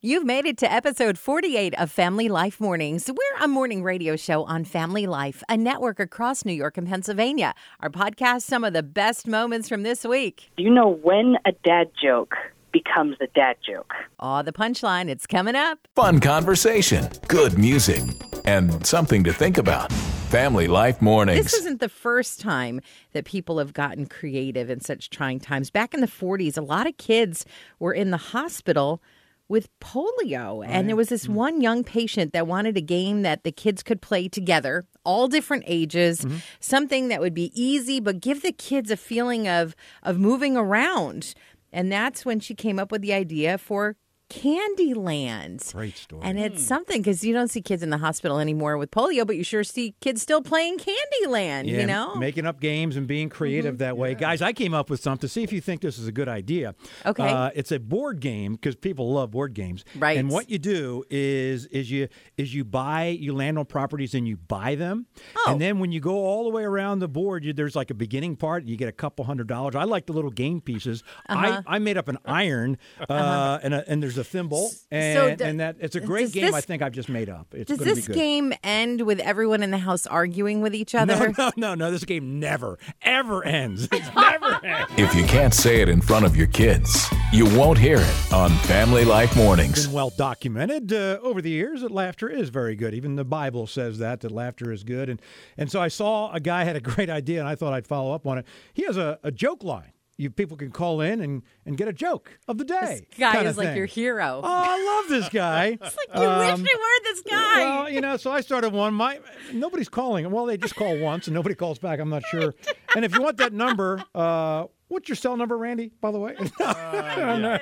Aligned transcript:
You've 0.00 0.24
made 0.24 0.46
it 0.46 0.56
to 0.58 0.72
episode 0.72 1.18
48 1.18 1.74
of 1.74 1.90
Family 1.90 2.28
Life 2.28 2.60
Mornings. 2.60 3.10
We're 3.10 3.44
a 3.44 3.48
morning 3.48 3.82
radio 3.82 4.14
show 4.14 4.44
on 4.44 4.62
Family 4.62 5.08
Life, 5.08 5.42
a 5.48 5.56
network 5.56 5.98
across 5.98 6.44
New 6.44 6.52
York 6.52 6.78
and 6.78 6.86
Pennsylvania. 6.86 7.52
Our 7.80 7.90
podcast, 7.90 8.42
some 8.42 8.62
of 8.62 8.74
the 8.74 8.84
best 8.84 9.26
moments 9.26 9.68
from 9.68 9.82
this 9.82 10.04
week. 10.04 10.52
Do 10.56 10.62
you 10.62 10.70
know 10.70 10.88
when 10.88 11.34
a 11.44 11.50
dad 11.64 11.90
joke 12.00 12.36
becomes 12.70 13.16
a 13.20 13.26
dad 13.34 13.56
joke? 13.66 13.92
Aw, 14.20 14.42
the 14.42 14.52
punchline, 14.52 15.08
it's 15.08 15.26
coming 15.26 15.56
up. 15.56 15.80
Fun 15.96 16.20
conversation, 16.20 17.08
good 17.26 17.58
music, 17.58 18.04
and 18.44 18.86
something 18.86 19.24
to 19.24 19.32
think 19.32 19.58
about. 19.58 19.92
Family 20.28 20.68
Life 20.68 21.02
Mornings. 21.02 21.42
This 21.42 21.54
isn't 21.54 21.80
the 21.80 21.88
first 21.88 22.38
time 22.38 22.82
that 23.14 23.24
people 23.24 23.58
have 23.58 23.72
gotten 23.72 24.06
creative 24.06 24.70
in 24.70 24.80
such 24.80 25.10
trying 25.10 25.40
times. 25.40 25.70
Back 25.70 25.92
in 25.92 26.00
the 26.02 26.06
40s, 26.06 26.56
a 26.56 26.62
lot 26.62 26.86
of 26.86 26.96
kids 26.98 27.44
were 27.80 27.94
in 27.94 28.12
the 28.12 28.16
hospital 28.16 29.02
with 29.48 29.68
polio. 29.80 30.64
And 30.66 30.88
there 30.88 30.96
was 30.96 31.08
this 31.08 31.26
mm. 31.26 31.34
one 31.34 31.60
young 31.60 31.84
patient 31.84 32.32
that 32.32 32.46
wanted 32.46 32.76
a 32.76 32.82
game 32.82 33.22
that 33.22 33.44
the 33.44 33.52
kids 33.52 33.82
could 33.82 34.02
play 34.02 34.28
together, 34.28 34.86
all 35.04 35.28
different 35.28 35.64
ages, 35.66 36.20
mm-hmm. 36.20 36.38
something 36.60 37.08
that 37.08 37.20
would 37.20 37.34
be 37.34 37.50
easy 37.54 38.00
but 38.00 38.20
give 38.20 38.42
the 38.42 38.52
kids 38.52 38.90
a 38.90 38.96
feeling 38.96 39.48
of 39.48 39.74
of 40.02 40.18
moving 40.18 40.56
around. 40.56 41.34
And 41.72 41.90
that's 41.92 42.24
when 42.24 42.40
she 42.40 42.54
came 42.54 42.78
up 42.78 42.90
with 42.90 43.02
the 43.02 43.12
idea 43.12 43.58
for 43.58 43.96
Candyland. 44.30 45.72
Great 45.72 45.96
story. 45.96 46.22
And 46.24 46.38
it's 46.38 46.62
something 46.64 47.00
because 47.00 47.24
you 47.24 47.32
don't 47.32 47.48
see 47.48 47.60
kids 47.62 47.82
in 47.82 47.90
the 47.90 47.98
hospital 47.98 48.38
anymore 48.38 48.76
with 48.78 48.90
polio, 48.90 49.26
but 49.26 49.36
you 49.36 49.42
sure 49.44 49.64
see 49.64 49.94
kids 50.00 50.22
still 50.22 50.42
playing 50.42 50.78
Candyland, 50.78 51.66
Yeah, 51.66 51.80
you 51.80 51.86
know? 51.86 52.14
making 52.16 52.46
up 52.46 52.60
games 52.60 52.96
and 52.96 53.06
being 53.06 53.28
creative 53.28 53.78
that 53.78 53.96
way, 53.96 54.14
guys. 54.14 54.42
I 54.42 54.52
came 54.52 54.74
up 54.74 54.90
with 54.90 55.00
something. 55.00 55.18
to 55.18 55.28
See 55.28 55.42
if 55.42 55.52
you 55.52 55.60
think 55.60 55.80
this 55.80 55.98
is 55.98 56.06
a 56.06 56.12
good 56.12 56.28
idea. 56.28 56.74
Okay. 57.06 57.28
uh, 57.28 57.50
it's 57.54 57.72
a 57.72 57.78
board 57.80 58.20
game 58.20 58.52
because 58.54 58.76
people 58.76 59.12
love 59.12 59.30
board 59.30 59.54
games, 59.54 59.84
Right. 59.96 60.18
And 60.18 60.30
what 60.30 60.50
you 60.50 60.58
do 60.58 61.04
is 61.10 61.66
is 61.66 61.90
you 61.90 62.08
is 62.36 62.54
you 62.54 62.64
buy 62.64 63.06
you 63.08 63.34
land 63.34 63.58
on 63.58 63.64
properties 63.66 64.14
and 64.14 64.26
you 64.28 64.36
buy 64.36 64.74
them, 64.74 65.06
Oh. 65.36 65.52
and 65.52 65.60
then 65.60 65.78
when 65.78 65.92
you 65.92 66.00
go 66.00 66.14
all 66.14 66.44
the 66.44 66.50
way 66.50 66.64
around 66.64 66.98
the 67.00 67.08
board, 67.08 67.44
you, 67.44 67.52
there's 67.52 67.74
like 67.76 67.90
a 67.90 67.94
beginning 67.94 68.36
part. 68.36 68.64
You 68.64 68.76
get 68.76 68.88
a 68.88 68.92
couple 68.92 69.24
hundred 69.24 69.46
dollars. 69.48 69.74
I 69.74 69.84
like 69.84 70.06
the 70.06 70.12
little 70.12 70.30
game 70.30 70.60
pieces. 70.60 71.02
Uh-huh. 71.28 71.62
I, 71.66 71.76
I 71.76 71.78
made 71.78 71.96
up 71.96 72.08
an 72.08 72.18
iron, 72.24 72.78
uh, 73.08 73.58
and 73.62 73.74
a, 73.74 73.88
and 73.88 74.02
there's 74.02 74.17
a 74.18 74.24
thimble, 74.24 74.70
and, 74.90 75.16
So 75.16 75.34
d- 75.36 75.44
and 75.44 75.60
that 75.60 75.76
it's 75.80 75.96
a 75.96 76.00
great 76.00 76.24
does 76.26 76.32
game. 76.34 76.54
I 76.54 76.60
think 76.60 76.82
I've 76.82 76.92
just 76.92 77.08
made 77.08 77.28
up. 77.30 77.54
It's 77.54 77.68
Does 77.68 77.78
gonna 77.78 77.94
this 77.94 78.06
be 78.06 78.12
good. 78.12 78.18
game 78.18 78.52
end 78.62 79.02
with 79.02 79.20
everyone 79.20 79.62
in 79.62 79.70
the 79.70 79.78
house 79.78 80.06
arguing 80.06 80.60
with 80.60 80.74
each 80.74 80.94
other? 80.94 81.32
No, 81.38 81.44
no, 81.46 81.50
no, 81.56 81.74
no. 81.74 81.90
This 81.90 82.04
game 82.04 82.38
never, 82.40 82.78
ever 83.02 83.44
ends. 83.44 83.88
It 83.90 84.02
never 84.16 84.64
ends. 84.64 84.92
If 84.96 85.14
you 85.14 85.24
can't 85.24 85.54
say 85.54 85.80
it 85.80 85.88
in 85.88 86.00
front 86.00 86.26
of 86.26 86.36
your 86.36 86.48
kids, 86.48 87.08
you 87.32 87.44
won't 87.56 87.78
hear 87.78 87.98
it 88.00 88.32
on 88.32 88.50
Family 88.50 89.04
Life 89.04 89.36
Mornings. 89.36 89.86
Been 89.86 89.94
well 89.94 90.10
documented 90.10 90.92
uh, 90.92 91.18
over 91.22 91.40
the 91.40 91.50
years 91.50 91.80
that 91.82 91.90
laughter 91.90 92.28
is 92.28 92.48
very 92.48 92.74
good. 92.76 92.92
Even 92.94 93.16
the 93.16 93.24
Bible 93.24 93.66
says 93.66 93.98
that 93.98 94.20
that 94.20 94.32
laughter 94.32 94.72
is 94.72 94.84
good. 94.84 95.08
And 95.08 95.22
and 95.56 95.70
so 95.70 95.80
I 95.80 95.88
saw 95.88 96.32
a 96.32 96.40
guy 96.40 96.64
had 96.64 96.76
a 96.76 96.80
great 96.80 97.08
idea, 97.10 97.38
and 97.40 97.48
I 97.48 97.54
thought 97.54 97.72
I'd 97.72 97.86
follow 97.86 98.12
up 98.14 98.26
on 98.26 98.38
it. 98.38 98.46
He 98.74 98.82
has 98.84 98.96
a, 98.96 99.18
a 99.22 99.30
joke 99.30 99.62
line. 99.62 99.92
You 100.20 100.30
people 100.30 100.56
can 100.56 100.72
call 100.72 101.00
in 101.00 101.20
and, 101.20 101.44
and 101.64 101.76
get 101.76 101.86
a 101.86 101.92
joke 101.92 102.40
of 102.48 102.58
the 102.58 102.64
day. 102.64 103.06
This 103.08 103.18
guy 103.20 103.44
is 103.44 103.56
like 103.56 103.76
your 103.76 103.86
hero. 103.86 104.40
Oh, 104.42 104.44
I 104.44 104.84
love 105.00 105.08
this 105.08 105.28
guy. 105.32 105.78
It's 105.80 105.80
like 105.96 106.08
you 106.12 106.28
wish 106.28 106.50
um, 106.50 106.60
you 106.66 106.78
were 106.78 107.04
this 107.04 107.22
guy. 107.22 107.58
Well, 107.60 107.88
you 107.88 108.00
know, 108.00 108.16
so 108.16 108.32
I 108.32 108.40
started 108.40 108.72
one. 108.72 108.94
My 108.94 109.20
nobody's 109.52 109.88
calling. 109.88 110.28
Well, 110.32 110.44
they 110.46 110.56
just 110.56 110.74
call 110.74 110.98
once 110.98 111.28
and 111.28 111.34
nobody 111.34 111.54
calls 111.54 111.78
back. 111.78 112.00
I'm 112.00 112.08
not 112.10 112.24
sure. 112.30 112.52
And 112.96 113.04
if 113.04 113.14
you 113.14 113.22
want 113.22 113.36
that 113.36 113.52
number, 113.52 114.02
uh, 114.12 114.64
what's 114.88 115.08
your 115.08 115.14
cell 115.14 115.36
number, 115.36 115.56
Randy? 115.56 115.92
By 116.00 116.10
the 116.10 116.18
way, 116.18 116.34
uh, 116.36 116.44
Right. 116.60 117.60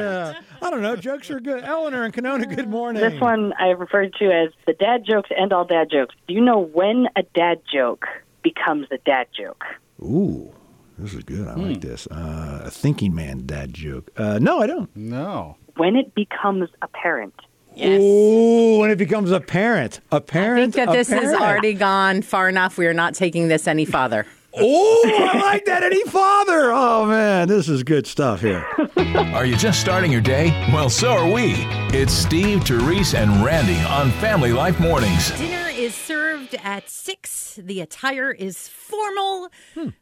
yeah, 0.00 0.40
I 0.62 0.70
don't 0.70 0.80
know. 0.80 0.96
Jokes 0.96 1.30
are 1.30 1.40
good. 1.40 1.62
Eleanor 1.62 2.04
and 2.04 2.14
Canona, 2.14 2.48
good 2.48 2.60
uh, 2.64 2.68
morning. 2.68 3.02
This 3.02 3.20
one 3.20 3.52
I 3.60 3.66
referred 3.72 4.14
to 4.14 4.24
as 4.32 4.48
the 4.66 4.72
dad 4.72 5.04
jokes 5.06 5.28
and 5.36 5.52
all 5.52 5.66
dad 5.66 5.88
jokes. 5.92 6.14
Do 6.26 6.32
you 6.32 6.40
know 6.40 6.58
when 6.58 7.06
a 7.16 7.22
dad 7.34 7.60
joke 7.70 8.06
becomes 8.42 8.86
a 8.90 8.96
dad 9.04 9.26
joke? 9.38 9.62
Ooh, 10.00 10.54
this 10.98 11.14
is 11.14 11.22
good. 11.24 11.46
I 11.48 11.54
like 11.54 11.80
this. 11.80 12.06
Uh, 12.08 12.62
a 12.64 12.70
thinking 12.70 13.14
man 13.14 13.46
dad 13.46 13.72
joke. 13.74 14.10
Uh, 14.16 14.38
no, 14.40 14.60
I 14.60 14.66
don't. 14.66 14.94
No. 14.96 15.56
When 15.76 15.96
it 15.96 16.14
becomes 16.14 16.68
apparent. 16.82 17.34
Yes. 17.74 18.00
Ooh, 18.00 18.78
when 18.80 18.90
it 18.90 18.98
becomes 18.98 19.30
a 19.30 19.38
parent, 19.40 20.00
a 20.10 20.16
I 20.16 20.18
parent. 20.18 20.74
think 20.74 20.86
that 20.86 20.92
a 20.94 20.98
this 20.98 21.08
has 21.10 21.22
parent. 21.30 21.40
already 21.40 21.74
gone 21.74 22.22
far 22.22 22.48
enough. 22.48 22.76
We 22.76 22.86
are 22.88 22.94
not 22.94 23.14
taking 23.14 23.46
this 23.48 23.68
any 23.68 23.84
farther. 23.84 24.26
Oh, 24.60 25.02
I 25.32 25.38
like 25.38 25.66
that. 25.66 25.84
Any 25.84 26.02
father? 26.06 26.72
Oh 26.72 27.06
man, 27.06 27.46
this 27.46 27.68
is 27.68 27.84
good 27.84 28.06
stuff 28.08 28.40
here. 28.40 28.66
Are 29.14 29.44
you 29.44 29.56
just 29.56 29.80
starting 29.80 30.10
your 30.10 30.20
day? 30.22 30.48
Well, 30.72 30.90
so 30.90 31.10
are 31.12 31.30
we. 31.30 31.52
It's 31.96 32.12
Steve, 32.12 32.64
Therese, 32.64 33.14
and 33.14 33.44
Randy 33.44 33.78
on 33.86 34.10
Family 34.20 34.52
Life 34.52 34.80
Mornings. 34.80 35.30
Dinner 35.38 35.67
is 35.88 35.94
served 35.94 36.54
at 36.62 36.88
six. 36.90 37.58
The 37.62 37.80
attire 37.80 38.30
is 38.30 38.68
formal. 38.68 39.48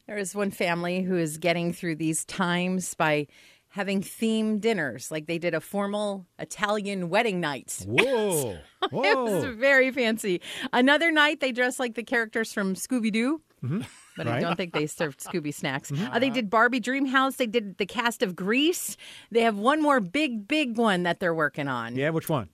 There 0.06 0.16
is 0.16 0.34
one 0.34 0.50
family 0.50 1.02
who 1.02 1.16
is 1.16 1.38
getting 1.38 1.72
through 1.72 1.96
these 1.96 2.24
times 2.24 2.94
by 2.94 3.28
having 3.68 4.00
themed 4.02 4.60
dinners, 4.62 5.10
like 5.10 5.26
they 5.26 5.38
did 5.38 5.54
a 5.54 5.60
formal 5.60 6.26
Italian 6.38 7.08
wedding 7.08 7.40
night. 7.40 7.84
Whoa, 7.86 8.56
It 8.82 9.18
was 9.18 9.44
very 9.56 9.90
fancy. 9.92 10.40
Another 10.72 11.12
night, 11.12 11.40
they 11.40 11.52
dressed 11.52 11.78
like 11.78 11.94
the 11.94 12.02
characters 12.02 12.52
from 12.52 12.74
Scooby 12.74 13.12
Doo. 13.12 13.40
But 13.62 13.68
I 13.68 13.76
Mm-hmm. 13.76 14.28
Right. 14.28 14.40
don't 14.40 14.56
think 14.56 14.72
they 14.72 14.86
served 14.86 15.20
Scooby 15.20 15.52
snacks. 15.52 15.92
Uh, 15.92 16.18
they 16.18 16.30
did 16.30 16.48
Barbie 16.50 16.80
Dream 16.80 17.06
House. 17.06 17.36
They 17.36 17.46
did 17.46 17.78
the 17.78 17.86
cast 17.86 18.22
of 18.22 18.34
Grease. 18.34 18.96
They 19.30 19.42
have 19.42 19.58
one 19.58 19.80
more 19.82 20.00
big, 20.00 20.48
big 20.48 20.76
one 20.78 21.02
that 21.04 21.20
they're 21.20 21.34
working 21.34 21.68
on 21.68 21.96
Yeah, 21.96 22.10
which 22.10 22.28
one? 22.28 22.48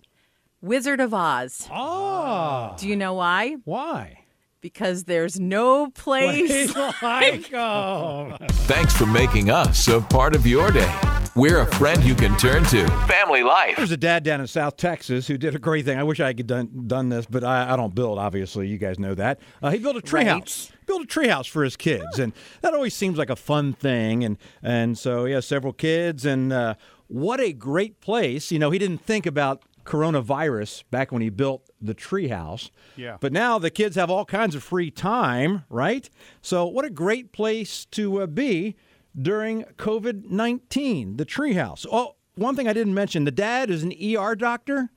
Wizard 0.63 1.01
of 1.01 1.13
Oz. 1.13 1.69
Oh, 1.73 2.75
Do 2.79 2.89
you 2.89 2.95
know 2.97 3.15
why? 3.15 3.57
why? 3.65 4.21
Because 4.61 5.05
there's 5.05 5.41
no 5.41 5.91
place. 5.91 6.73
like, 7.03 7.53
oh. 7.53 8.37
Thanks 8.69 8.97
for 8.97 9.07
making 9.07 9.51
us 9.51 9.89
a 9.89 10.01
part 10.01 10.37
of 10.37 10.47
your 10.47 10.71
day. 10.71 10.89
We're 11.35 11.63
a 11.63 11.67
friend 11.67 12.05
you 12.05 12.15
can 12.15 12.37
turn 12.37 12.63
to. 12.67 12.87
Family 13.09 13.43
Life. 13.43 13.77
There's 13.77 13.91
a 13.91 13.97
dad 13.97 14.23
down 14.23 14.41
in 14.41 14.47
South 14.47 14.77
Texas 14.77 15.27
who 15.27 15.37
did 15.37 15.57
a 15.57 15.59
great 15.59 15.85
thing. 15.85 15.99
I 15.99 16.05
wish 16.05 16.21
I 16.21 16.33
could 16.33 16.47
done 16.47 16.85
done 16.87 17.09
this, 17.09 17.27
but 17.27 17.43
I, 17.43 17.73
I 17.73 17.77
don't 17.77 17.93
build. 17.93 18.21
Obviously, 18.21 18.69
you 18.69 18.79
guys 18.79 19.01
know 19.01 19.15
that. 19.17 19.41
Uh, 19.63 19.71
he 19.71 19.79
built 19.79 19.97
a 19.97 20.13
Right. 20.15 20.27
treehouse. 20.27 20.71
Built 20.87 21.03
a 21.03 21.07
treehouse 21.07 21.49
for 21.49 21.65
his 21.65 21.77
kids, 21.77 22.19
and 22.21 22.33
that 22.61 22.73
always 22.75 22.95
seems 22.95 23.19
like 23.19 23.31
a 23.31 23.37
fun 23.37 23.73
thing. 23.73 24.23
And 24.25 24.37
and 24.63 24.97
so 24.97 25.25
he 25.25 25.33
has 25.33 25.45
several 25.47 25.73
kids, 25.73 26.25
and 26.27 26.53
uh, 26.53 26.75
what 27.09 27.41
a 27.41 27.53
great 27.53 28.01
place. 28.01 28.53
You 28.53 28.59
know, 28.59 28.71
he 28.71 28.79
didn't 28.79 28.99
think 29.05 29.25
about 29.25 29.63
coronavirus 29.85 30.85
back 30.91 31.13
when 31.13 31.23
he 31.23 31.31
built 31.31 31.69
the 31.81 31.95
treehouse. 31.95 32.71
Yeah. 32.97 33.17
But 33.21 33.33
now 33.33 33.59
the 33.59 33.71
kids 33.71 33.97
have 33.97 34.11
all 34.11 34.25
kinds 34.25 34.55
of 34.55 34.63
free 34.63 34.91
time, 34.91 35.65
right? 35.69 36.09
So 36.41 36.67
what 36.67 36.85
a 36.85 36.91
great 36.91 37.33
place 37.33 37.85
to 37.87 38.23
uh, 38.23 38.27
be 38.27 38.77
during 39.21 39.65
COVID 39.77 40.31
nineteen. 40.31 41.17
The 41.17 41.27
treehouse. 41.27 41.87
Oh, 41.91 42.17
one 42.35 42.57
thing 42.57 42.69
I 42.69 42.73
didn't 42.73 42.95
mention: 42.95 43.25
the 43.25 43.31
dad 43.31 43.71
is 43.71 43.83
an 43.83 43.93
ER 43.93 44.35
doctor. 44.35 44.91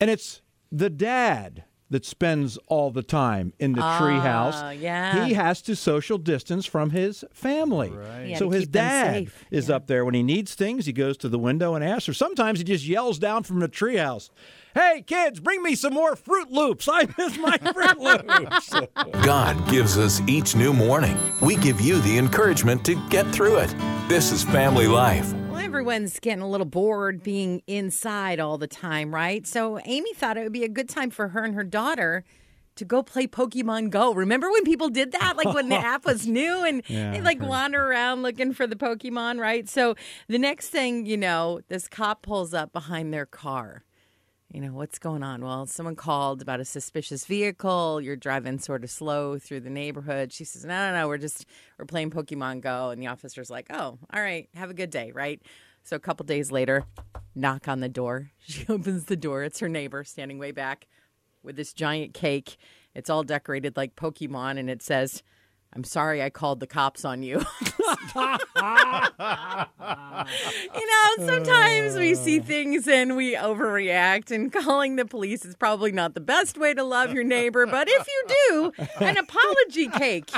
And 0.00 0.10
it's 0.10 0.42
the 0.70 0.90
dad 0.90 1.64
that 1.90 2.04
spends 2.04 2.58
all 2.66 2.90
the 2.90 3.02
time 3.02 3.52
in 3.58 3.72
the 3.72 3.80
treehouse. 3.80 4.78
yeah. 4.80 5.24
He 5.24 5.32
has 5.34 5.62
to 5.62 5.74
social 5.74 6.18
distance 6.18 6.66
from 6.66 6.90
his 6.90 7.24
family. 7.32 7.90
Right. 7.90 8.26
Yeah, 8.26 8.38
so 8.38 8.50
his 8.50 8.66
dad 8.68 9.14
safe. 9.14 9.44
is 9.50 9.70
up 9.70 9.86
there 9.86 10.04
when 10.04 10.14
he 10.14 10.22
needs 10.22 10.54
things. 10.54 10.86
He 10.86 10.92
goes 10.92 11.16
to 11.18 11.28
the 11.28 11.38
window 11.38 11.74
and 11.74 11.82
asks, 11.84 12.08
or 12.08 12.14
sometimes 12.14 12.58
he 12.58 12.64
just 12.64 12.86
yells 12.86 13.18
down 13.18 13.42
from 13.44 13.60
the 13.60 13.68
treehouse, 13.68 14.28
"Hey 14.74 15.02
kids, 15.06 15.40
bring 15.40 15.62
me 15.62 15.74
some 15.74 15.94
more 15.94 16.14
Froot 16.14 16.50
Loops. 16.50 16.88
I 16.92 17.06
miss 17.16 17.38
my 17.38 17.56
Froot 17.62 17.98
Loops." 17.98 19.24
God 19.24 19.68
gives 19.70 19.96
us 19.96 20.20
each 20.28 20.54
new 20.54 20.72
morning. 20.74 21.16
We 21.40 21.56
give 21.56 21.80
you 21.80 22.00
the 22.02 22.18
encouragement 22.18 22.84
to 22.84 22.94
get 23.08 23.26
through 23.32 23.56
it. 23.58 23.74
This 24.08 24.30
is 24.30 24.44
Family 24.44 24.86
Life. 24.86 25.32
Well, 25.68 25.80
everyone's 25.80 26.18
getting 26.20 26.42
a 26.42 26.48
little 26.48 26.66
bored 26.66 27.22
being 27.22 27.62
inside 27.66 28.40
all 28.40 28.58
the 28.58 28.66
time, 28.66 29.14
right? 29.14 29.46
So 29.46 29.78
Amy 29.84 30.12
thought 30.14 30.36
it 30.36 30.42
would 30.42 30.52
be 30.52 30.64
a 30.64 30.68
good 30.68 30.88
time 30.88 31.10
for 31.10 31.28
her 31.28 31.44
and 31.44 31.54
her 31.54 31.64
daughter 31.64 32.24
to 32.76 32.84
go 32.84 33.02
play 33.02 33.26
Pokemon 33.26 33.90
Go. 33.90 34.14
Remember 34.14 34.50
when 34.50 34.64
people 34.64 34.88
did 34.88 35.12
that? 35.12 35.36
Like 35.36 35.52
when 35.52 35.68
the 35.68 35.76
app 35.84 36.06
was 36.06 36.26
new 36.26 36.64
and 36.64 36.82
Yeah, 36.88 37.10
they'd 37.10 37.22
like 37.22 37.42
wander 37.42 37.84
around 37.84 38.22
looking 38.22 38.52
for 38.52 38.66
the 38.66 38.76
Pokemon, 38.76 39.40
right? 39.40 39.68
So 39.68 39.94
the 40.28 40.38
next 40.38 40.68
thing 40.68 41.04
you 41.04 41.16
know, 41.16 41.60
this 41.68 41.88
cop 41.88 42.22
pulls 42.22 42.54
up 42.54 42.72
behind 42.72 43.12
their 43.12 43.26
car. 43.26 43.84
You 44.50 44.62
know, 44.62 44.72
what's 44.72 44.98
going 44.98 45.22
on? 45.22 45.42
Well, 45.42 45.66
someone 45.66 45.94
called 45.94 46.40
about 46.40 46.58
a 46.58 46.64
suspicious 46.64 47.26
vehicle. 47.26 48.00
You're 48.00 48.16
driving 48.16 48.58
sort 48.58 48.82
of 48.82 48.90
slow 48.90 49.38
through 49.38 49.60
the 49.60 49.68
neighborhood. 49.70 50.32
She 50.32 50.44
says, 50.44 50.64
No, 50.64 50.90
no, 50.90 50.98
no, 50.98 51.06
we're 51.06 51.18
just, 51.18 51.44
we're 51.78 51.84
playing 51.84 52.10
Pokemon 52.10 52.62
Go. 52.62 52.88
And 52.88 53.00
the 53.00 53.08
officer's 53.08 53.50
like, 53.50 53.66
Oh, 53.68 53.98
all 54.10 54.22
right, 54.22 54.48
have 54.54 54.70
a 54.70 54.74
good 54.74 54.88
day, 54.88 55.12
right? 55.12 55.42
So 55.84 55.96
a 55.96 56.00
couple 56.00 56.24
days 56.24 56.50
later, 56.50 56.84
knock 57.34 57.68
on 57.68 57.80
the 57.80 57.88
door. 57.90 58.30
She 58.40 58.64
opens 58.70 59.04
the 59.04 59.16
door. 59.16 59.42
It's 59.42 59.60
her 59.60 59.68
neighbor 59.68 60.02
standing 60.02 60.38
way 60.38 60.52
back 60.52 60.86
with 61.42 61.56
this 61.56 61.74
giant 61.74 62.14
cake. 62.14 62.56
It's 62.94 63.10
all 63.10 63.22
decorated 63.22 63.76
like 63.76 63.96
Pokemon 63.96 64.58
and 64.58 64.70
it 64.70 64.82
says, 64.82 65.22
I'm 65.74 65.84
sorry 65.84 66.22
I 66.22 66.30
called 66.30 66.60
the 66.60 66.66
cops 66.66 67.04
on 67.04 67.22
you. 67.22 67.38
you 67.38 68.26
know, 70.86 71.26
sometimes 71.26 71.96
we 71.96 72.14
see 72.14 72.40
uh. 72.40 72.42
things 72.42 72.88
and 72.88 73.16
we 73.16 73.36
overreact, 73.36 74.30
and 74.30 74.52
calling 74.52 74.96
the 74.96 75.04
police 75.04 75.44
is 75.44 75.54
probably 75.54 75.92
not 75.92 76.14
the 76.14 76.20
best 76.20 76.58
way 76.58 76.72
to 76.74 76.82
love 76.82 77.12
your 77.12 77.24
neighbor. 77.24 77.66
But 77.66 77.88
if 77.88 78.06
you 78.08 78.24
do, 78.50 78.72
an 79.00 79.18
apology 79.18 79.88
cake 79.88 80.30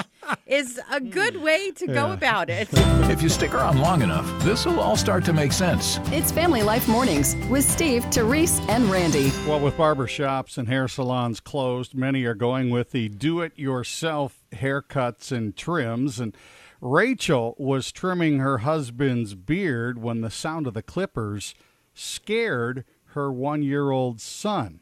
is 0.46 0.80
a 0.90 1.00
good 1.00 1.36
way 1.36 1.70
to 1.72 1.86
go 1.86 2.12
about 2.12 2.50
it. 2.50 2.68
If 3.10 3.22
you 3.22 3.28
stick 3.28 3.54
around 3.54 3.80
long 3.80 4.02
enough, 4.02 4.26
this 4.42 4.66
will 4.66 4.80
all 4.80 4.96
start 4.96 5.24
to 5.26 5.32
make 5.32 5.52
sense. 5.52 5.98
It's 6.06 6.32
Family 6.32 6.62
Life 6.62 6.88
Mornings 6.88 7.36
with 7.48 7.64
Steve, 7.64 8.04
Therese, 8.06 8.60
and 8.68 8.90
Randy. 8.90 9.32
Well, 9.46 9.60
with 9.60 9.76
barber 9.76 10.06
shops 10.06 10.58
and 10.58 10.68
hair 10.68 10.88
salons 10.88 11.40
closed, 11.40 11.94
many 11.94 12.24
are 12.24 12.34
going 12.34 12.70
with 12.70 12.90
the 12.90 13.08
do 13.08 13.40
it 13.40 13.52
yourself 13.56 14.39
haircuts 14.52 15.32
and 15.32 15.56
trims. 15.56 16.20
And 16.20 16.36
Rachel 16.80 17.54
was 17.58 17.92
trimming 17.92 18.38
her 18.38 18.58
husband's 18.58 19.34
beard 19.34 19.98
when 20.02 20.20
the 20.20 20.30
sound 20.30 20.66
of 20.66 20.74
the 20.74 20.82
clippers 20.82 21.54
scared 21.94 22.84
her 23.06 23.32
one 23.32 23.62
year 23.62 23.90
old 23.90 24.20
son. 24.20 24.80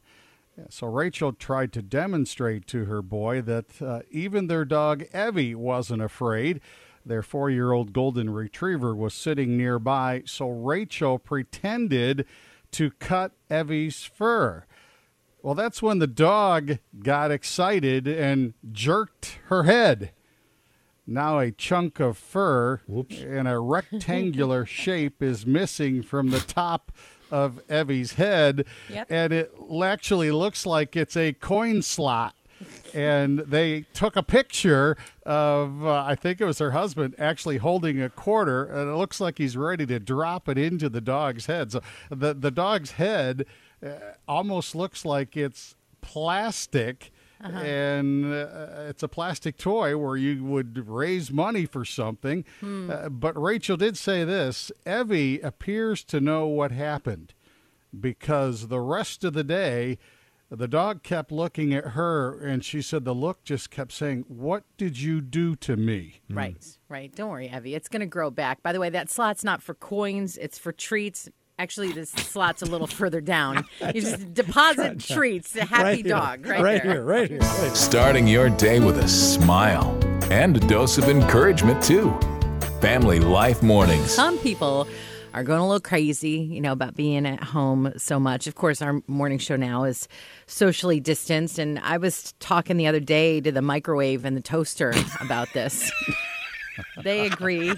So 0.70 0.86
Rachel 0.88 1.32
tried 1.32 1.72
to 1.74 1.82
demonstrate 1.82 2.66
to 2.68 2.86
her 2.86 3.02
boy 3.02 3.42
that 3.42 3.80
uh, 3.80 4.00
even 4.10 4.46
their 4.46 4.64
dog 4.64 5.04
Evie 5.14 5.54
wasn't 5.54 6.02
afraid. 6.02 6.60
Their 7.06 7.22
four 7.22 7.48
year 7.48 7.72
old 7.72 7.92
golden 7.92 8.30
retriever 8.30 8.94
was 8.94 9.14
sitting 9.14 9.56
nearby, 9.56 10.22
so 10.26 10.48
Rachel 10.48 11.18
pretended 11.18 12.26
to 12.72 12.90
cut 12.90 13.32
Evie's 13.48 14.04
fur. 14.04 14.64
Well, 15.42 15.54
that's 15.54 15.80
when 15.82 15.98
the 15.98 16.06
dog 16.06 16.78
got 17.02 17.30
excited 17.30 18.06
and 18.08 18.54
jerked 18.72 19.38
her 19.46 19.62
head. 19.64 20.12
Now 21.06 21.38
a 21.38 21.50
chunk 21.50 22.00
of 22.00 22.18
fur 22.18 22.80
in 23.10 23.46
a 23.46 23.58
rectangular 23.76 24.66
shape 24.66 25.22
is 25.22 25.46
missing 25.46 26.02
from 26.02 26.30
the 26.30 26.40
top 26.40 26.92
of 27.30 27.60
Evie's 27.68 28.14
head, 28.14 28.64
Yep. 28.90 29.06
and 29.10 29.32
it 29.32 29.52
actually 29.82 30.30
looks 30.30 30.66
like 30.66 30.96
it's 30.96 31.16
a 31.16 31.32
coin 31.34 31.82
slot. 31.82 32.34
and 32.92 33.38
they 33.40 33.82
took 33.94 34.16
a 34.16 34.22
picture 34.22 34.96
of, 35.24 35.84
uh, 35.86 36.02
I 36.04 36.14
think 36.16 36.40
it 36.40 36.44
was 36.44 36.58
her 36.58 36.72
husband, 36.72 37.14
actually 37.18 37.58
holding 37.58 38.02
a 38.02 38.08
quarter, 38.10 38.64
and 38.64 38.90
it 38.90 38.94
looks 38.96 39.20
like 39.20 39.38
he's 39.38 39.56
ready 39.56 39.86
to 39.86 40.00
drop 40.00 40.48
it 40.48 40.58
into 40.58 40.88
the 40.88 41.00
dog's 41.00 41.46
head. 41.46 41.70
So 41.70 41.80
the 42.10 42.34
the 42.34 42.50
dog's 42.50 42.92
head 42.92 43.44
uh, 43.84 43.90
almost 44.26 44.74
looks 44.74 45.04
like 45.04 45.36
it's 45.36 45.74
plastic. 46.00 47.12
And 47.40 48.34
uh, 48.34 48.86
it's 48.88 49.04
a 49.04 49.08
plastic 49.08 49.56
toy 49.58 49.96
where 49.96 50.16
you 50.16 50.42
would 50.42 50.88
raise 50.88 51.30
money 51.30 51.66
for 51.66 51.84
something. 51.84 52.44
Uh, 52.60 53.08
but 53.08 53.40
Rachel 53.40 53.76
did 53.76 53.96
say 53.96 54.24
this 54.24 54.72
Evie 54.84 55.40
appears 55.40 56.02
to 56.04 56.20
know 56.20 56.46
what 56.48 56.72
happened 56.72 57.34
because 57.98 58.66
the 58.66 58.80
rest 58.80 59.22
of 59.22 59.34
the 59.34 59.44
day, 59.44 59.98
the 60.50 60.66
dog 60.66 61.02
kept 61.02 61.30
looking 61.30 61.72
at 61.72 61.88
her 61.88 62.38
and 62.40 62.64
she 62.64 62.82
said 62.82 63.04
the 63.04 63.14
look 63.14 63.44
just 63.44 63.70
kept 63.70 63.92
saying, 63.92 64.24
What 64.28 64.64
did 64.76 64.98
you 65.00 65.20
do 65.20 65.54
to 65.56 65.76
me? 65.76 66.20
Right, 66.28 66.78
right. 66.88 67.14
Don't 67.14 67.30
worry, 67.30 67.48
Evie. 67.54 67.74
It's 67.74 67.88
going 67.88 68.00
to 68.00 68.06
grow 68.06 68.30
back. 68.30 68.62
By 68.62 68.72
the 68.72 68.80
way, 68.80 68.90
that 68.90 69.10
slot's 69.10 69.44
not 69.44 69.62
for 69.62 69.74
coins, 69.74 70.36
it's 70.38 70.58
for 70.58 70.72
treats. 70.72 71.28
Actually, 71.60 71.90
this 71.90 72.10
slot's 72.10 72.62
a 72.62 72.66
little 72.66 72.86
further 72.86 73.20
down. 73.20 73.64
You 73.94 74.02
just 74.02 74.34
deposit 74.34 75.00
treats. 75.00 75.56
A 75.56 75.64
happy 75.64 75.82
right 75.82 75.96
here. 75.96 76.04
dog, 76.04 76.46
right, 76.46 76.60
right 76.60 76.82
there. 76.82 76.92
here, 76.92 77.04
right 77.04 77.30
here. 77.30 77.40
right 77.40 77.60
here. 77.60 77.74
Starting 77.74 78.28
your 78.28 78.50
day 78.50 78.80
with 78.80 78.98
a 78.98 79.08
smile 79.08 79.98
and 80.30 80.56
a 80.56 80.60
dose 80.60 80.98
of 80.98 81.04
encouragement, 81.04 81.82
too. 81.82 82.16
Family 82.80 83.18
Life 83.18 83.62
Mornings. 83.62 84.12
Some 84.12 84.38
people 84.38 84.86
are 85.34 85.42
going 85.42 85.60
a 85.60 85.66
little 85.66 85.80
crazy, 85.80 86.30
you 86.30 86.60
know, 86.60 86.72
about 86.72 86.94
being 86.94 87.26
at 87.26 87.42
home 87.42 87.92
so 87.96 88.20
much. 88.20 88.46
Of 88.46 88.54
course, 88.54 88.82
our 88.82 89.02
morning 89.06 89.38
show 89.38 89.56
now 89.56 89.84
is 89.84 90.06
socially 90.46 91.00
distanced. 91.00 91.58
And 91.58 91.78
I 91.80 91.96
was 91.96 92.34
talking 92.40 92.76
the 92.76 92.86
other 92.86 93.00
day 93.00 93.40
to 93.40 93.50
the 93.50 93.62
microwave 93.62 94.24
and 94.24 94.36
the 94.36 94.42
toaster 94.42 94.92
about 95.20 95.48
this. 95.54 95.90
They 97.02 97.26
agree. 97.26 97.72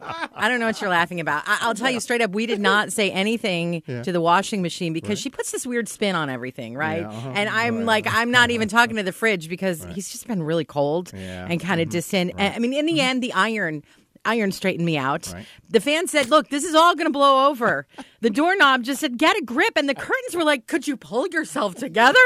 I 0.00 0.48
don't 0.48 0.60
know 0.60 0.66
what 0.66 0.80
you're 0.80 0.90
laughing 0.90 1.20
about. 1.20 1.42
I- 1.46 1.58
I'll 1.62 1.74
tell 1.74 1.90
you 1.90 2.00
straight 2.00 2.20
up, 2.20 2.32
we 2.32 2.46
did 2.46 2.60
not 2.60 2.92
say 2.92 3.10
anything 3.10 3.82
to 3.86 4.12
the 4.12 4.20
washing 4.20 4.62
machine 4.62 4.92
because 4.92 5.18
she 5.18 5.30
puts 5.30 5.50
this 5.52 5.66
weird 5.66 5.88
spin 5.88 6.14
on 6.14 6.28
everything, 6.30 6.74
right? 6.76 7.02
Yeah, 7.02 7.08
uh-huh. 7.08 7.32
And 7.34 7.48
I'm 7.48 7.84
like, 7.84 8.06
I'm 8.08 8.30
not 8.30 8.50
even 8.50 8.68
talking 8.68 8.96
to 8.96 9.02
the 9.02 9.12
fridge 9.12 9.48
because 9.48 9.84
he's 9.94 10.10
just 10.10 10.26
been 10.26 10.42
really 10.42 10.64
cold 10.64 11.10
Yeah. 11.14 11.46
and 11.48 11.60
kind 11.60 11.80
of 11.80 11.88
distant. 11.88 12.32
And, 12.38 12.54
I 12.54 12.58
mean, 12.58 12.72
in 12.72 12.86
the 12.86 13.00
end, 13.00 13.22
the 13.22 13.32
iron. 13.32 13.82
Iron 14.26 14.52
straightened 14.52 14.86
me 14.86 14.96
out. 14.96 15.30
Right. 15.34 15.44
The 15.68 15.80
fan 15.82 16.06
said, 16.06 16.30
"Look, 16.30 16.48
this 16.48 16.64
is 16.64 16.74
all 16.74 16.94
going 16.94 17.04
to 17.08 17.12
blow 17.12 17.50
over." 17.50 17.86
The 18.22 18.30
doorknob 18.30 18.82
just 18.82 19.00
said, 19.02 19.18
"Get 19.18 19.36
a 19.36 19.42
grip," 19.44 19.74
and 19.76 19.86
the 19.86 19.94
curtains 19.94 20.34
were 20.34 20.44
like, 20.44 20.66
"Could 20.66 20.88
you 20.88 20.96
pull 20.96 21.26
yourself 21.28 21.74
together?" 21.74 22.18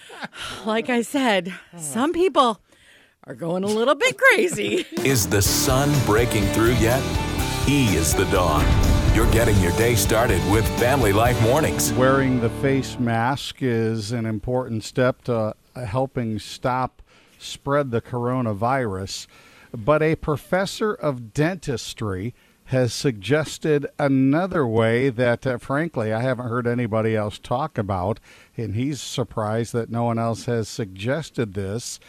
like 0.66 0.90
I 0.90 1.00
said, 1.00 1.54
some 1.78 2.12
people 2.12 2.60
are 3.24 3.34
going 3.34 3.64
a 3.64 3.66
little 3.66 3.94
bit 3.94 4.16
crazy. 4.16 4.86
Is 5.04 5.28
the 5.28 5.42
sun 5.42 5.92
breaking 6.06 6.44
through 6.48 6.72
yet? 6.74 7.02
He 7.66 7.94
is 7.94 8.14
the 8.14 8.24
dawn. 8.26 8.64
You're 9.14 9.30
getting 9.30 9.60
your 9.60 9.72
day 9.72 9.94
started 9.94 10.40
with 10.50 10.66
Family 10.80 11.12
Life 11.12 11.40
Mornings. 11.42 11.92
Wearing 11.92 12.40
the 12.40 12.48
face 12.48 12.98
mask 12.98 13.62
is 13.62 14.12
an 14.12 14.24
important 14.24 14.82
step 14.84 15.22
to 15.24 15.54
uh, 15.76 15.84
helping 15.84 16.38
stop 16.38 17.02
spread 17.38 17.90
the 17.90 18.00
coronavirus. 18.00 19.26
But 19.76 20.02
a 20.02 20.16
professor 20.16 20.94
of 20.94 21.34
dentistry 21.34 22.34
has 22.64 22.94
suggested 22.94 23.86
another 23.98 24.66
way 24.66 25.10
that, 25.10 25.46
uh, 25.46 25.58
frankly, 25.58 26.12
I 26.12 26.22
haven't 26.22 26.48
heard 26.48 26.66
anybody 26.66 27.14
else 27.14 27.38
talk 27.38 27.76
about, 27.76 28.18
and 28.56 28.74
he's 28.74 29.00
surprised 29.00 29.74
that 29.74 29.90
no 29.90 30.04
one 30.04 30.18
else 30.18 30.46
has 30.46 30.68
suggested 30.68 31.52
this. 31.52 32.00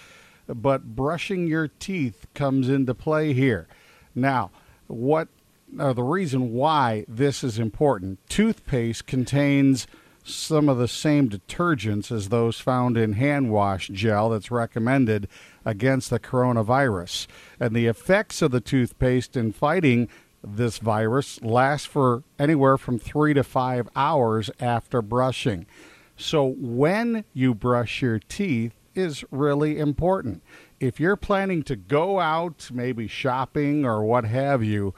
But 0.47 0.95
brushing 0.95 1.47
your 1.47 1.67
teeth 1.67 2.25
comes 2.33 2.69
into 2.69 2.93
play 2.93 3.33
here. 3.33 3.67
Now, 4.15 4.51
what 4.87 5.27
uh, 5.79 5.93
the 5.93 6.03
reason 6.03 6.53
why 6.53 7.05
this 7.07 7.43
is 7.43 7.57
important 7.57 8.19
toothpaste 8.27 9.05
contains 9.07 9.87
some 10.23 10.69
of 10.69 10.77
the 10.77 10.87
same 10.87 11.29
detergents 11.29 12.11
as 12.11 12.29
those 12.29 12.59
found 12.59 12.97
in 12.97 13.13
hand 13.13 13.51
wash 13.51 13.87
gel 13.87 14.29
that's 14.29 14.51
recommended 14.51 15.27
against 15.65 16.09
the 16.09 16.19
coronavirus. 16.19 17.27
And 17.59 17.75
the 17.75 17.87
effects 17.87 18.41
of 18.41 18.51
the 18.51 18.61
toothpaste 18.61 19.35
in 19.35 19.51
fighting 19.51 20.09
this 20.43 20.77
virus 20.77 21.41
last 21.41 21.87
for 21.87 22.23
anywhere 22.37 22.77
from 22.77 22.99
three 22.99 23.33
to 23.33 23.43
five 23.43 23.87
hours 23.95 24.49
after 24.59 25.01
brushing. 25.01 25.65
So 26.17 26.45
when 26.45 27.25
you 27.33 27.55
brush 27.55 28.01
your 28.01 28.19
teeth 28.19 28.73
is 28.95 29.23
really 29.31 29.79
important. 29.79 30.43
If 30.79 30.99
you're 30.99 31.15
planning 31.15 31.63
to 31.63 31.75
go 31.75 32.19
out, 32.19 32.69
maybe 32.73 33.07
shopping 33.07 33.85
or 33.85 34.03
what 34.03 34.25
have 34.25 34.63
you, 34.63 34.93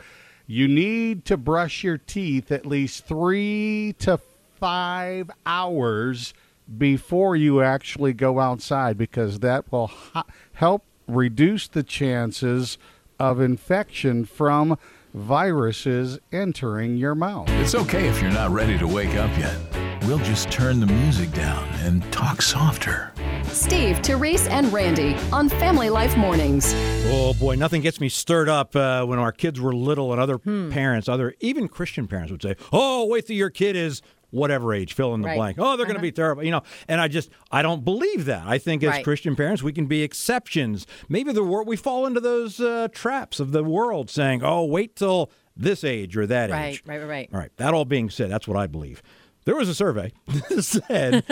you 0.47 0.67
need 0.67 1.25
to 1.25 1.37
brush 1.37 1.83
your 1.83 1.97
teeth 1.97 2.51
at 2.51 2.65
least 2.65 3.05
three 3.05 3.95
to 3.99 4.19
five 4.59 5.29
hours 5.45 6.33
before 6.77 7.35
you 7.35 7.61
actually 7.61 8.13
go 8.13 8.39
outside 8.39 8.97
because 8.97 9.39
that 9.39 9.71
will 9.71 9.87
ha- 9.87 10.25
help 10.53 10.83
reduce 11.07 11.67
the 11.67 11.83
chances 11.83 12.77
of 13.19 13.39
infection 13.39 14.25
from 14.25 14.77
viruses 15.13 16.19
entering 16.31 16.97
your 16.97 17.15
mouth. 17.15 17.49
It's 17.49 17.75
okay 17.75 18.07
if 18.07 18.21
you're 18.21 18.31
not 18.31 18.51
ready 18.51 18.77
to 18.77 18.87
wake 18.87 19.15
up 19.15 19.29
yet. 19.37 19.57
We'll 20.03 20.19
just 20.19 20.51
turn 20.51 20.79
the 20.79 20.87
music 20.87 21.31
down 21.31 21.67
and 21.79 22.03
talk 22.11 22.41
softer. 22.41 23.12
Steve, 23.53 23.99
Therese, 23.99 24.47
and 24.47 24.71
Randy 24.73 25.15
on 25.31 25.47
Family 25.47 25.89
Life 25.89 26.17
Mornings. 26.17 26.73
Oh 27.07 27.33
boy, 27.39 27.55
nothing 27.55 27.81
gets 27.81 27.99
me 28.01 28.09
stirred 28.09 28.49
up 28.49 28.75
uh, 28.75 29.05
when 29.05 29.19
our 29.19 29.31
kids 29.31 29.61
were 29.61 29.73
little 29.73 30.11
and 30.11 30.19
other 30.21 30.37
parents, 30.37 31.07
other 31.07 31.33
even 31.39 31.67
Christian 31.67 32.07
parents 32.07 32.31
would 32.31 32.41
say, 32.41 32.55
"Oh, 32.71 33.05
wait 33.07 33.27
till 33.27 33.35
your 33.35 33.49
kid 33.49 33.75
is 33.75 34.01
whatever 34.31 34.73
age, 34.73 34.93
fill 34.93 35.13
in 35.13 35.21
the 35.21 35.27
Right. 35.27 35.37
blank. 35.37 35.57
Oh, 35.59 35.77
they're 35.77 35.85
going 35.85 35.95
to 35.97 36.01
be 36.01 36.11
terrible, 36.11 36.43
you 36.43 36.51
know." 36.51 36.63
And 36.87 36.99
I 36.99 37.07
just 37.07 37.29
I 37.51 37.61
don't 37.61 37.85
believe 37.85 38.25
that. 38.25 38.43
I 38.47 38.57
think 38.57 38.83
as 38.83 38.89
Right. 38.89 39.03
Christian 39.03 39.35
parents, 39.35 39.61
we 39.61 39.71
can 39.71 39.85
be 39.85 40.01
exceptions. 40.01 40.87
Maybe 41.07 41.31
the 41.31 41.43
world 41.43 41.67
we 41.67 41.75
fall 41.75 42.05
into 42.07 42.19
those 42.19 42.59
uh, 42.59 42.87
traps 42.91 43.39
of 43.39 43.51
the 43.51 43.63
world 43.63 44.09
saying, 44.09 44.41
"Oh, 44.43 44.65
wait 44.65 44.95
till 44.95 45.29
this 45.55 45.83
age 45.83 46.17
or 46.17 46.25
that 46.25 46.49
right, 46.49 46.73
age." 46.73 46.83
right, 46.87 46.99
right, 46.99 47.07
right. 47.07 47.29
All 47.31 47.39
right. 47.39 47.51
That 47.57 47.75
all 47.75 47.85
being 47.85 48.09
said, 48.09 48.31
that's 48.31 48.47
what 48.47 48.57
I 48.57 48.65
believe. 48.65 49.03
There 49.45 49.55
was 49.55 49.69
a 49.69 49.75
survey 49.75 50.11
that 50.27 50.63
said 50.63 51.25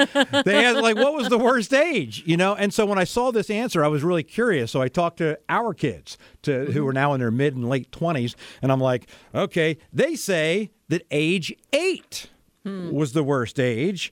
they 0.46 0.64
had 0.64 0.78
like 0.78 0.96
what 0.96 1.14
was 1.14 1.30
the 1.30 1.38
worst 1.38 1.74
age, 1.74 2.24
you 2.26 2.38
know? 2.38 2.56
And 2.56 2.74
so 2.74 2.86
when 2.86 2.98
I 2.98 3.04
saw 3.04 3.32
this 3.32 3.50
answer, 3.50 3.84
I 3.84 3.88
was 3.88 4.04
really 4.04 4.24
curious. 4.24 4.72
So 4.72 4.82
I 4.82 4.88
talked 4.88 5.18
to 5.18 5.40
our 5.50 5.74
kids 5.74 6.18
to 6.44 6.66
who 6.66 6.82
mm-hmm. 6.82 6.90
are 6.90 6.94
now 6.94 7.14
in 7.14 7.20
their 7.20 7.32
mid 7.32 7.56
and 7.56 7.70
late 7.70 7.92
20s, 7.92 8.36
and 8.62 8.72
I'm 8.72 8.82
like, 8.82 9.08
"Okay, 9.34 9.78
they 9.94 10.16
say 10.16 10.72
that 10.90 11.06
age 11.12 11.54
8 11.74 12.30
hmm. 12.64 12.92
was 12.92 13.14
the 13.14 13.24
worst 13.24 13.60
age." 13.60 14.12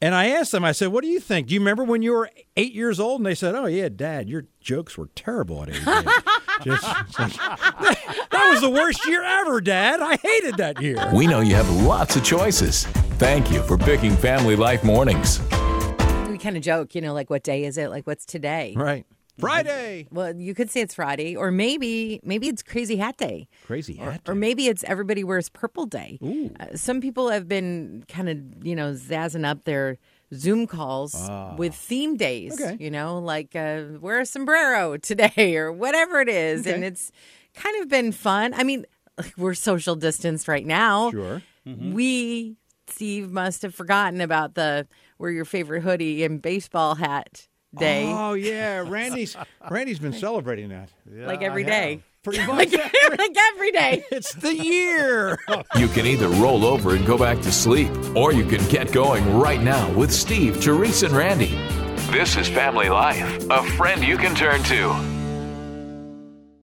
And 0.00 0.14
I 0.14 0.28
asked 0.28 0.52
them, 0.52 0.64
I 0.64 0.70
said, 0.70 0.88
what 0.88 1.02
do 1.02 1.08
you 1.08 1.18
think? 1.18 1.48
Do 1.48 1.54
you 1.54 1.60
remember 1.60 1.82
when 1.82 2.02
you 2.02 2.12
were 2.12 2.30
eight 2.56 2.72
years 2.72 3.00
old? 3.00 3.20
And 3.20 3.26
they 3.26 3.34
said, 3.34 3.56
oh, 3.56 3.66
yeah, 3.66 3.88
Dad, 3.88 4.28
your 4.28 4.44
jokes 4.60 4.96
were 4.96 5.08
terrible 5.16 5.64
at 5.64 5.70
eight. 5.70 5.82
Just, 6.64 6.82
just, 7.16 7.36
that 7.38 8.48
was 8.50 8.60
the 8.60 8.68
worst 8.68 9.06
year 9.06 9.22
ever, 9.22 9.60
Dad. 9.60 10.00
I 10.00 10.16
hated 10.16 10.56
that 10.56 10.82
year. 10.82 11.08
We 11.14 11.28
know 11.28 11.38
you 11.38 11.54
have 11.54 11.70
lots 11.70 12.16
of 12.16 12.24
choices. 12.24 12.84
Thank 13.18 13.50
you 13.50 13.62
for 13.64 13.76
picking 13.76 14.16
Family 14.16 14.54
Life 14.54 14.84
Mornings. 14.84 15.40
We 16.30 16.38
kind 16.38 16.56
of 16.56 16.62
joke, 16.62 16.94
you 16.94 17.00
know, 17.00 17.12
like 17.12 17.28
what 17.30 17.42
day 17.42 17.64
is 17.64 17.76
it? 17.76 17.88
Like 17.90 18.06
what's 18.06 18.24
today? 18.24 18.74
Right. 18.76 19.06
Friday. 19.40 20.06
Well, 20.12 20.36
you 20.36 20.54
could 20.54 20.70
say 20.70 20.82
it's 20.82 20.94
Friday, 20.94 21.34
or 21.36 21.50
maybe 21.50 22.20
maybe 22.22 22.46
it's 22.48 22.62
Crazy 22.62 22.96
Hat 22.96 23.16
Day, 23.16 23.48
Crazy 23.66 23.94
hat. 23.94 24.20
or 24.28 24.34
maybe 24.36 24.68
it's 24.68 24.84
Everybody 24.84 25.24
Wears 25.24 25.48
Purple 25.48 25.86
Day. 25.86 26.18
Uh, 26.60 26.76
some 26.76 27.00
people 27.00 27.28
have 27.30 27.48
been 27.48 28.04
kind 28.08 28.28
of 28.28 28.66
you 28.66 28.76
know 28.76 28.92
zazzing 28.92 29.44
up 29.44 29.64
their 29.64 29.98
Zoom 30.32 30.66
calls 30.68 31.28
with 31.56 31.74
theme 31.74 32.16
days. 32.16 32.60
Okay. 32.60 32.76
You 32.78 32.90
know, 32.90 33.18
like 33.18 33.54
uh, 33.56 33.82
wear 34.00 34.20
a 34.20 34.26
sombrero 34.26 34.96
today 35.10 35.56
or 35.56 35.72
whatever 35.72 36.20
it 36.20 36.28
is, 36.28 36.66
and 36.66 36.84
it's 36.84 37.10
kind 37.54 37.82
of 37.82 37.88
been 37.88 38.12
fun. 38.12 38.54
I 38.54 38.62
mean, 38.62 38.86
like, 39.16 39.34
we're 39.38 39.54
social 39.54 39.96
distanced 39.96 40.46
right 40.46 40.66
now. 40.66 41.10
Sure. 41.10 41.42
We 41.64 42.56
Steve 42.88 43.30
must 43.30 43.62
have 43.62 43.74
forgotten 43.74 44.20
about 44.20 44.54
the 44.54 44.86
wear 45.18 45.30
your 45.30 45.44
favorite 45.44 45.82
hoodie 45.82 46.24
and 46.24 46.40
baseball 46.40 46.94
hat 46.94 47.48
day. 47.76 48.04
Oh 48.06 48.34
yeah, 48.34 48.78
Randy's 48.86 49.36
Randy's 49.70 49.98
been 49.98 50.12
celebrating 50.12 50.68
that 50.70 50.90
like 51.10 51.42
every 51.42 51.64
day. 51.64 52.02
pretty 52.22 52.38
like, 52.46 52.72
much. 52.72 52.92
like 53.18 53.36
every 53.54 53.72
day. 53.72 54.04
it's 54.10 54.34
the 54.34 54.54
year. 54.54 55.38
You 55.76 55.88
can 55.88 56.06
either 56.06 56.28
roll 56.28 56.64
over 56.64 56.94
and 56.94 57.06
go 57.06 57.16
back 57.16 57.40
to 57.42 57.52
sleep, 57.52 57.90
or 58.14 58.32
you 58.32 58.44
can 58.44 58.66
get 58.68 58.92
going 58.92 59.38
right 59.38 59.62
now 59.62 59.90
with 59.92 60.12
Steve, 60.12 60.60
Teresa, 60.60 61.06
and 61.06 61.16
Randy. 61.16 61.58
This 62.10 62.36
is 62.36 62.48
Family 62.48 62.88
Life, 62.88 63.46
a 63.50 63.62
friend 63.72 64.02
you 64.02 64.16
can 64.16 64.34
turn 64.34 64.62
to. 64.64 65.17